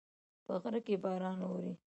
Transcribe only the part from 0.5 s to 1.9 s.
غره کې باران اوري